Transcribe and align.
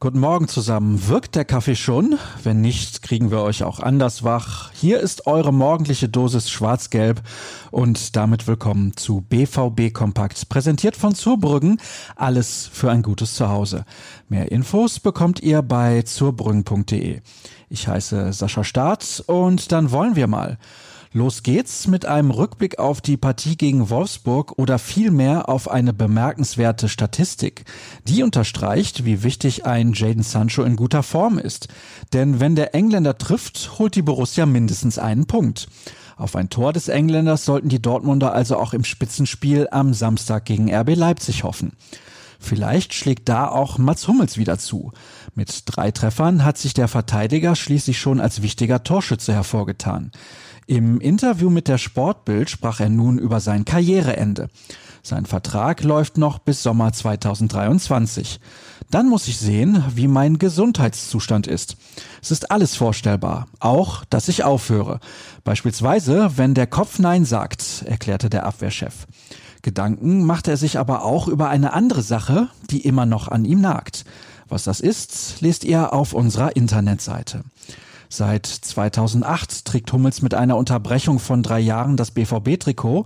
Guten 0.00 0.20
Morgen 0.20 0.46
zusammen. 0.46 1.08
Wirkt 1.08 1.34
der 1.34 1.44
Kaffee 1.44 1.74
schon? 1.74 2.20
Wenn 2.44 2.60
nicht, 2.60 3.02
kriegen 3.02 3.32
wir 3.32 3.42
euch 3.42 3.64
auch 3.64 3.80
anders 3.80 4.22
wach. 4.22 4.70
Hier 4.72 5.00
ist 5.00 5.26
eure 5.26 5.52
morgendliche 5.52 6.08
Dosis 6.08 6.50
Schwarz-Gelb 6.50 7.20
und 7.72 8.14
damit 8.14 8.46
willkommen 8.46 8.96
zu 8.96 9.22
BVB 9.22 9.92
Kompakt, 9.92 10.48
präsentiert 10.48 10.96
von 10.96 11.16
Zurbrüggen. 11.16 11.80
Alles 12.14 12.70
für 12.72 12.92
ein 12.92 13.02
gutes 13.02 13.34
Zuhause. 13.34 13.84
Mehr 14.28 14.52
Infos 14.52 15.00
bekommt 15.00 15.40
ihr 15.40 15.62
bei 15.62 16.02
zurbrüggen.de. 16.02 17.20
Ich 17.68 17.88
heiße 17.88 18.32
Sascha 18.32 18.62
Staat 18.62 19.24
und 19.26 19.72
dann 19.72 19.90
wollen 19.90 20.14
wir 20.14 20.28
mal. 20.28 20.58
Los 21.12 21.42
geht's 21.42 21.86
mit 21.86 22.04
einem 22.04 22.30
Rückblick 22.30 22.78
auf 22.78 23.00
die 23.00 23.16
Partie 23.16 23.56
gegen 23.56 23.88
Wolfsburg 23.88 24.58
oder 24.58 24.78
vielmehr 24.78 25.48
auf 25.48 25.70
eine 25.70 25.94
bemerkenswerte 25.94 26.88
Statistik. 26.88 27.64
Die 28.06 28.22
unterstreicht, 28.22 29.06
wie 29.06 29.22
wichtig 29.22 29.64
ein 29.64 29.94
Jaden 29.94 30.22
Sancho 30.22 30.62
in 30.64 30.76
guter 30.76 31.02
Form 31.02 31.38
ist. 31.38 31.68
Denn 32.12 32.40
wenn 32.40 32.56
der 32.56 32.74
Engländer 32.74 33.16
trifft, 33.16 33.78
holt 33.78 33.94
die 33.94 34.02
Borussia 34.02 34.44
mindestens 34.44 34.98
einen 34.98 35.26
Punkt. 35.26 35.68
Auf 36.18 36.36
ein 36.36 36.50
Tor 36.50 36.74
des 36.74 36.88
Engländers 36.88 37.44
sollten 37.44 37.70
die 37.70 37.80
Dortmunder 37.80 38.34
also 38.34 38.58
auch 38.58 38.74
im 38.74 38.84
Spitzenspiel 38.84 39.68
am 39.70 39.94
Samstag 39.94 40.44
gegen 40.44 40.74
RB 40.74 40.94
Leipzig 40.94 41.42
hoffen. 41.44 41.72
Vielleicht 42.40 42.94
schlägt 42.94 43.28
da 43.28 43.48
auch 43.48 43.78
Mats 43.78 44.06
Hummels 44.06 44.36
wieder 44.36 44.58
zu. 44.58 44.92
Mit 45.34 45.62
drei 45.66 45.90
Treffern 45.90 46.44
hat 46.44 46.56
sich 46.56 46.72
der 46.72 46.86
Verteidiger 46.86 47.56
schließlich 47.56 47.98
schon 47.98 48.20
als 48.20 48.42
wichtiger 48.42 48.84
Torschütze 48.84 49.32
hervorgetan. 49.32 50.12
Im 50.68 51.00
Interview 51.00 51.48
mit 51.48 51.66
der 51.66 51.78
Sportbild 51.78 52.50
sprach 52.50 52.80
er 52.80 52.90
nun 52.90 53.18
über 53.18 53.40
sein 53.40 53.64
Karriereende. 53.64 54.50
Sein 55.02 55.24
Vertrag 55.24 55.82
läuft 55.82 56.18
noch 56.18 56.38
bis 56.38 56.62
Sommer 56.62 56.92
2023. 56.92 58.38
Dann 58.90 59.08
muss 59.08 59.28
ich 59.28 59.38
sehen, 59.38 59.82
wie 59.94 60.08
mein 60.08 60.36
Gesundheitszustand 60.36 61.46
ist. 61.46 61.78
Es 62.20 62.30
ist 62.30 62.50
alles 62.50 62.76
vorstellbar, 62.76 63.46
auch, 63.60 64.04
dass 64.10 64.28
ich 64.28 64.44
aufhöre. 64.44 65.00
Beispielsweise, 65.42 66.32
wenn 66.36 66.52
der 66.52 66.66
Kopf 66.66 66.98
Nein 66.98 67.24
sagt, 67.24 67.84
erklärte 67.86 68.28
der 68.28 68.44
Abwehrchef. 68.44 69.06
Gedanken 69.62 70.22
macht 70.26 70.48
er 70.48 70.58
sich 70.58 70.78
aber 70.78 71.02
auch 71.02 71.28
über 71.28 71.48
eine 71.48 71.72
andere 71.72 72.02
Sache, 72.02 72.48
die 72.68 72.82
immer 72.82 73.06
noch 73.06 73.28
an 73.28 73.46
ihm 73.46 73.62
nagt. 73.62 74.04
Was 74.50 74.64
das 74.64 74.80
ist, 74.80 75.40
lest 75.40 75.64
ihr 75.64 75.94
auf 75.94 76.12
unserer 76.12 76.56
Internetseite. 76.56 77.42
Seit 78.10 78.46
2008 78.46 79.66
trägt 79.66 79.92
Hummels 79.92 80.22
mit 80.22 80.32
einer 80.32 80.56
Unterbrechung 80.56 81.18
von 81.18 81.42
drei 81.42 81.60
Jahren 81.60 81.96
das 81.98 82.10
BVB-Trikot, 82.10 83.04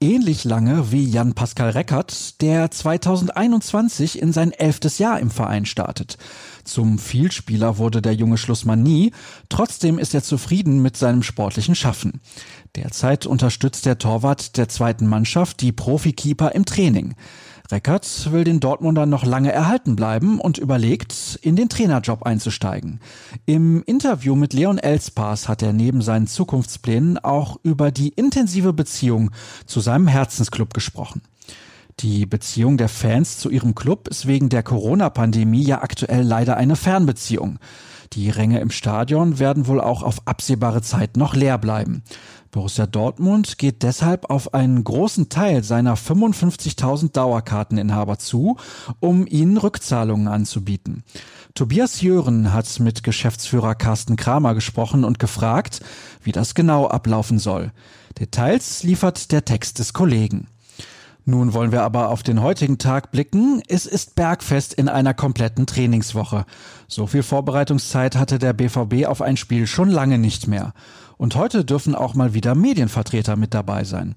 ähnlich 0.00 0.44
lange 0.44 0.92
wie 0.92 1.04
Jan-Pascal 1.04 1.70
Reckert, 1.70 2.40
der 2.40 2.70
2021 2.70 4.22
in 4.22 4.32
sein 4.32 4.52
elftes 4.52 4.98
Jahr 4.98 5.18
im 5.18 5.30
Verein 5.30 5.66
startet. 5.66 6.18
Zum 6.62 6.98
Vielspieler 6.98 7.78
wurde 7.78 8.00
der 8.00 8.14
junge 8.14 8.38
Schlussmann 8.38 8.82
nie, 8.82 9.12
trotzdem 9.48 9.98
ist 9.98 10.14
er 10.14 10.22
zufrieden 10.22 10.80
mit 10.80 10.96
seinem 10.96 11.24
sportlichen 11.24 11.74
Schaffen. 11.74 12.20
Derzeit 12.76 13.26
unterstützt 13.26 13.86
der 13.86 13.98
Torwart 13.98 14.56
der 14.56 14.68
zweiten 14.68 15.06
Mannschaft 15.06 15.60
die 15.62 15.72
Profikeeper 15.72 16.52
im 16.52 16.64
Training. 16.64 17.14
Reckert 17.70 18.30
will 18.30 18.44
den 18.44 18.60
Dortmundern 18.60 19.08
noch 19.08 19.24
lange 19.24 19.50
erhalten 19.50 19.96
bleiben 19.96 20.38
und 20.38 20.58
überlegt, 20.58 21.38
in 21.40 21.56
den 21.56 21.70
Trainerjob 21.70 22.24
einzusteigen. 22.24 23.00
Im 23.46 23.82
Interview 23.84 24.34
mit 24.34 24.52
Leon 24.52 24.76
Elspas 24.76 25.48
hat 25.48 25.62
er 25.62 25.72
neben 25.72 26.02
seinen 26.02 26.26
Zukunftsplänen 26.26 27.16
auch 27.16 27.58
über 27.62 27.90
die 27.90 28.10
intensive 28.10 28.74
Beziehung 28.74 29.30
zu 29.64 29.80
seinem 29.80 30.08
Herzensclub 30.08 30.74
gesprochen. 30.74 31.22
Die 32.00 32.26
Beziehung 32.26 32.76
der 32.76 32.88
Fans 32.88 33.38
zu 33.38 33.48
ihrem 33.48 33.74
Club 33.74 34.08
ist 34.08 34.26
wegen 34.26 34.50
der 34.50 34.62
Corona-Pandemie 34.62 35.62
ja 35.62 35.80
aktuell 35.80 36.22
leider 36.22 36.58
eine 36.58 36.76
Fernbeziehung. 36.76 37.58
Die 38.12 38.30
Ränge 38.30 38.60
im 38.60 38.70
Stadion 38.70 39.38
werden 39.38 39.66
wohl 39.66 39.80
auch 39.80 40.02
auf 40.02 40.26
absehbare 40.26 40.82
Zeit 40.82 41.16
noch 41.16 41.34
leer 41.34 41.56
bleiben. 41.58 42.02
Borussia 42.54 42.86
Dortmund 42.86 43.58
geht 43.58 43.82
deshalb 43.82 44.30
auf 44.30 44.54
einen 44.54 44.84
großen 44.84 45.28
Teil 45.28 45.64
seiner 45.64 45.96
55.000 45.96 47.10
Dauerkarteninhaber 47.10 48.20
zu, 48.20 48.58
um 49.00 49.26
ihnen 49.26 49.56
Rückzahlungen 49.56 50.28
anzubieten. 50.28 51.02
Tobias 51.54 52.00
Jören 52.00 52.52
hat 52.52 52.78
mit 52.78 53.02
Geschäftsführer 53.02 53.74
Carsten 53.74 54.14
Kramer 54.14 54.54
gesprochen 54.54 55.02
und 55.02 55.18
gefragt, 55.18 55.80
wie 56.22 56.30
das 56.30 56.54
genau 56.54 56.86
ablaufen 56.86 57.40
soll. 57.40 57.72
Details 58.20 58.84
liefert 58.84 59.32
der 59.32 59.44
Text 59.44 59.80
des 59.80 59.92
Kollegen. 59.92 60.46
Nun 61.26 61.54
wollen 61.54 61.72
wir 61.72 61.82
aber 61.82 62.10
auf 62.10 62.22
den 62.22 62.42
heutigen 62.42 62.76
Tag 62.76 63.10
blicken. 63.10 63.62
Es 63.66 63.86
ist 63.86 64.14
Bergfest 64.14 64.74
in 64.74 64.90
einer 64.90 65.14
kompletten 65.14 65.64
Trainingswoche. 65.64 66.44
So 66.86 67.06
viel 67.06 67.22
Vorbereitungszeit 67.22 68.16
hatte 68.16 68.38
der 68.38 68.52
BVB 68.52 69.06
auf 69.06 69.22
ein 69.22 69.38
Spiel 69.38 69.66
schon 69.66 69.88
lange 69.88 70.18
nicht 70.18 70.48
mehr. 70.48 70.74
Und 71.16 71.36
heute 71.36 71.64
dürfen 71.64 71.94
auch 71.94 72.14
mal 72.14 72.34
wieder 72.34 72.54
Medienvertreter 72.54 73.36
mit 73.36 73.54
dabei 73.54 73.84
sein. 73.84 74.16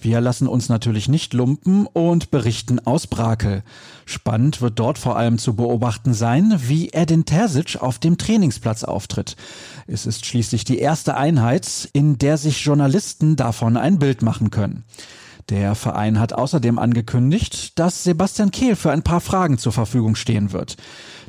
Wir 0.00 0.20
lassen 0.20 0.48
uns 0.48 0.68
natürlich 0.68 1.08
nicht 1.08 1.32
lumpen 1.32 1.86
und 1.86 2.32
berichten 2.32 2.80
aus 2.80 3.06
Brakel. 3.06 3.62
Spannend 4.04 4.60
wird 4.60 4.80
dort 4.80 4.98
vor 4.98 5.16
allem 5.16 5.38
zu 5.38 5.54
beobachten 5.54 6.12
sein, 6.12 6.58
wie 6.66 6.88
Edin 6.88 7.24
Terzic 7.24 7.76
auf 7.80 8.00
dem 8.00 8.18
Trainingsplatz 8.18 8.82
auftritt. 8.82 9.36
Es 9.86 10.06
ist 10.06 10.26
schließlich 10.26 10.64
die 10.64 10.78
erste 10.78 11.16
Einheit, 11.16 11.88
in 11.92 12.18
der 12.18 12.36
sich 12.36 12.64
Journalisten 12.64 13.36
davon 13.36 13.76
ein 13.76 14.00
Bild 14.00 14.22
machen 14.22 14.50
können. 14.50 14.84
Der 15.50 15.74
Verein 15.74 16.20
hat 16.20 16.34
außerdem 16.34 16.78
angekündigt, 16.78 17.78
dass 17.78 18.04
Sebastian 18.04 18.50
Kehl 18.50 18.76
für 18.76 18.90
ein 18.90 19.02
paar 19.02 19.20
Fragen 19.20 19.56
zur 19.56 19.72
Verfügung 19.72 20.14
stehen 20.14 20.52
wird. 20.52 20.76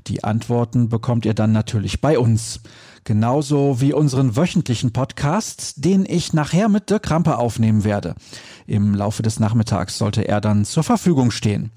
Die 0.07 0.23
Antworten 0.23 0.89
bekommt 0.89 1.25
ihr 1.25 1.33
dann 1.33 1.53
natürlich 1.53 2.01
bei 2.01 2.19
uns. 2.19 2.59
Genauso 3.05 3.79
wie 3.79 3.93
unseren 3.93 4.35
wöchentlichen 4.35 4.91
Podcast, 4.91 5.85
den 5.85 6.05
ich 6.05 6.33
nachher 6.33 6.67
mit 6.67 6.89
Dirk 6.89 7.03
Krampe 7.03 7.37
aufnehmen 7.37 7.85
werde. 7.85 8.15
Im 8.67 8.93
Laufe 8.93 9.23
des 9.23 9.39
Nachmittags 9.39 9.97
sollte 9.97 10.27
er 10.27 10.41
dann 10.41 10.65
zur 10.65 10.83
Verfügung 10.83 11.31
stehen. 11.31 11.71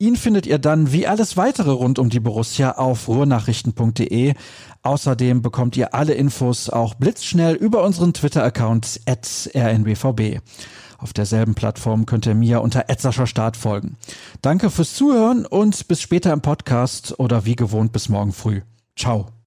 Ihn 0.00 0.16
findet 0.16 0.46
ihr 0.46 0.58
dann 0.58 0.92
wie 0.92 1.06
alles 1.06 1.36
weitere 1.36 1.70
rund 1.70 1.98
um 1.98 2.08
die 2.08 2.20
Borussia 2.20 2.72
auf 2.72 3.08
ruhrnachrichten.de. 3.08 4.34
Außerdem 4.82 5.42
bekommt 5.42 5.76
ihr 5.76 5.94
alle 5.94 6.14
Infos 6.14 6.70
auch 6.70 6.94
blitzschnell 6.94 7.54
über 7.54 7.84
unseren 7.84 8.14
Twitter-Account 8.14 9.00
at 9.06 9.50
rnbvb. 9.54 10.40
Auf 10.98 11.12
derselben 11.12 11.54
Plattform 11.54 12.06
könnt 12.06 12.26
ihr 12.26 12.34
mir 12.34 12.60
unter 12.60 12.88
Etzerscher 12.88 13.28
Start 13.28 13.56
folgen. 13.56 13.96
Danke 14.42 14.68
fürs 14.68 14.94
Zuhören 14.94 15.46
und 15.46 15.86
bis 15.88 16.02
später 16.02 16.32
im 16.32 16.42
Podcast 16.42 17.18
oder 17.18 17.44
wie 17.44 17.56
gewohnt 17.56 17.92
bis 17.92 18.08
morgen 18.08 18.32
früh. 18.32 18.62
Ciao. 18.96 19.28